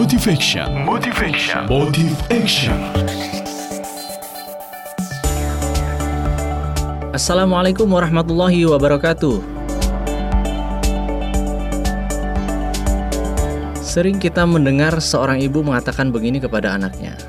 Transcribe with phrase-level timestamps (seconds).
[0.00, 0.64] Motivation.
[0.88, 1.68] Motivation.
[1.68, 2.72] Motive Action.
[7.12, 9.44] Assalamualaikum warahmatullahi wabarakatuh.
[13.76, 17.20] Sering kita mendengar seorang ibu mengatakan begini kepada anaknya,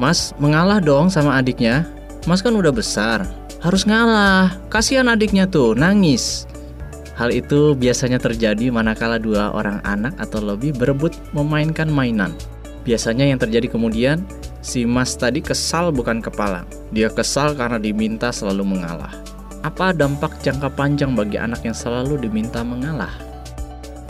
[0.00, 1.84] "Mas, mengalah dong sama adiknya.
[2.24, 3.28] Mas kan udah besar,
[3.60, 4.48] harus ngalah.
[4.72, 6.48] Kasihan adiknya tuh, nangis."
[7.14, 12.34] Hal itu biasanya terjadi manakala dua orang anak atau lebih berebut memainkan mainan.
[12.82, 14.26] Biasanya yang terjadi kemudian,
[14.58, 16.66] si Mas tadi kesal bukan kepala.
[16.90, 19.14] Dia kesal karena diminta selalu mengalah.
[19.62, 23.14] Apa dampak jangka panjang bagi anak yang selalu diminta mengalah?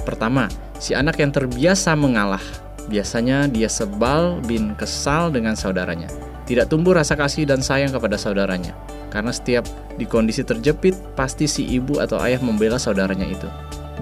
[0.08, 0.48] Pertama,
[0.80, 2.42] si anak yang terbiasa mengalah.
[2.88, 6.08] Biasanya dia sebal bin kesal dengan saudaranya.
[6.48, 8.74] Tidak tumbuh rasa kasih dan sayang kepada saudaranya
[9.14, 9.62] karena setiap
[9.94, 13.46] di kondisi terjepit, pasti si ibu atau ayah membela saudaranya itu.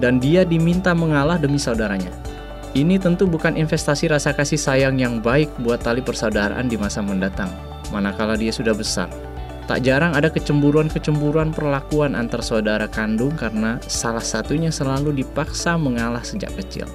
[0.01, 2.09] Dan dia diminta mengalah demi saudaranya.
[2.73, 7.53] Ini tentu bukan investasi rasa kasih sayang yang baik buat tali persaudaraan di masa mendatang,
[7.93, 9.05] manakala dia sudah besar.
[9.69, 16.49] Tak jarang ada kecemburuan-kecemburuan perlakuan antar saudara kandung karena salah satunya selalu dipaksa mengalah sejak
[16.57, 16.89] kecil.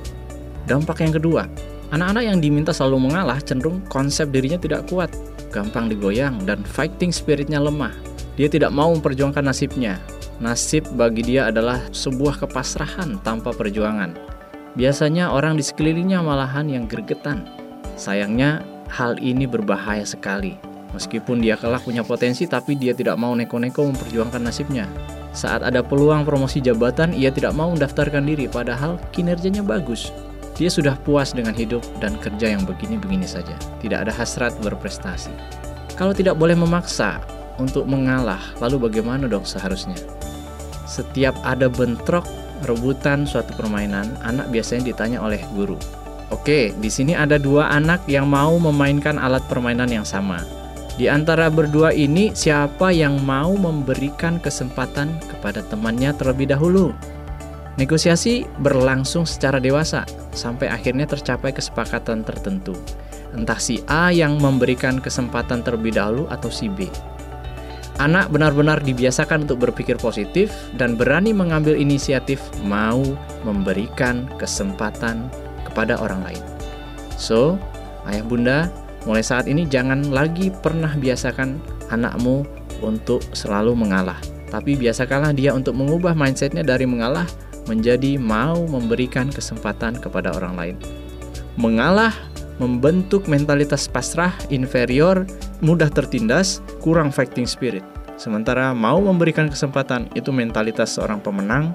[0.67, 1.47] Dampak yang kedua,
[1.95, 5.09] anak-anak yang diminta selalu mengalah cenderung konsep dirinya tidak kuat,
[5.49, 8.08] gampang digoyang, dan fighting spiritnya lemah.
[8.39, 9.99] Dia tidak mau memperjuangkan nasibnya.
[10.39, 14.15] Nasib bagi dia adalah sebuah kepasrahan tanpa perjuangan.
[14.79, 17.51] Biasanya orang di sekelilingnya malahan yang gregetan.
[17.99, 20.55] Sayangnya, hal ini berbahaya sekali.
[20.95, 24.87] Meskipun dia kelak punya potensi, tapi dia tidak mau neko-neko memperjuangkan nasibnya.
[25.35, 30.15] Saat ada peluang promosi jabatan, ia tidak mau mendaftarkan diri, padahal kinerjanya bagus.
[30.55, 33.59] Dia sudah puas dengan hidup dan kerja yang begini-begini saja.
[33.83, 35.31] Tidak ada hasrat berprestasi.
[35.99, 37.19] Kalau tidak boleh memaksa,
[37.59, 39.99] untuk mengalah, lalu bagaimana dong seharusnya?
[40.89, 42.25] Setiap ada bentrok
[42.65, 45.77] rebutan suatu permainan, anak biasanya ditanya oleh guru.
[46.29, 50.45] Oke, di sini ada dua anak yang mau memainkan alat permainan yang sama.
[50.99, 56.91] Di antara berdua ini, siapa yang mau memberikan kesempatan kepada temannya terlebih dahulu?
[57.79, 60.03] Negosiasi berlangsung secara dewasa
[60.35, 62.75] sampai akhirnya tercapai kesepakatan tertentu.
[63.31, 66.91] Entah si A yang memberikan kesempatan terlebih dahulu atau si B.
[67.99, 73.03] Anak benar-benar dibiasakan untuk berpikir positif dan berani mengambil inisiatif mau
[73.43, 75.27] memberikan kesempatan
[75.67, 76.43] kepada orang lain.
[77.19, 77.59] So,
[78.07, 78.59] ayah bunda,
[79.03, 81.59] mulai saat ini jangan lagi pernah biasakan
[81.91, 82.47] anakmu
[82.87, 84.23] untuk selalu mengalah.
[84.49, 87.27] Tapi biasakanlah dia untuk mengubah mindsetnya dari mengalah
[87.67, 90.77] menjadi mau memberikan kesempatan kepada orang lain.
[91.59, 92.15] Mengalah
[92.59, 95.25] membentuk mentalitas pasrah, inferior,
[95.63, 97.83] mudah tertindas, kurang fighting spirit.
[98.19, 101.71] Sementara mau memberikan kesempatan itu mentalitas seorang pemenang,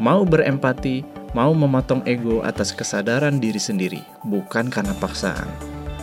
[0.00, 1.04] mau berempati,
[1.36, 5.48] mau memotong ego atas kesadaran diri sendiri, bukan karena paksaan.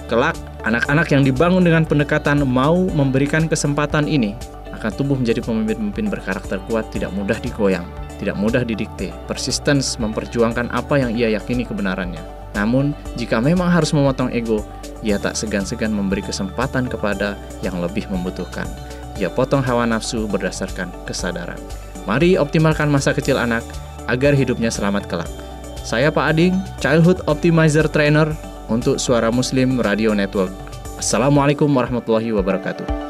[0.10, 4.34] Kelak, anak-anak yang dibangun dengan pendekatan mau memberikan kesempatan ini
[4.74, 7.86] akan tumbuh menjadi pemimpin-pemimpin berkarakter kuat, tidak mudah digoyang,
[8.18, 12.39] tidak mudah didikte, persistence memperjuangkan apa yang ia yakini kebenarannya.
[12.59, 14.59] Namun, jika memang harus memotong ego,
[15.00, 18.68] ia tak segan-segan memberi kesempatan kepada yang lebih membutuhkan.
[19.16, 21.59] Ia potong hawa nafsu berdasarkan kesadaran.
[22.03, 23.64] Mari optimalkan masa kecil anak
[24.12, 25.31] agar hidupnya selamat kelak.
[25.88, 28.28] Saya Pak Ading, Childhood Optimizer Trainer
[28.68, 30.52] untuk Suara Muslim Radio Network.
[31.00, 33.09] Assalamualaikum warahmatullahi wabarakatuh.